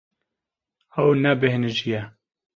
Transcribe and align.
Ew 0.99 1.09
nebêhnijî 1.21 1.81
ye. 1.91 2.01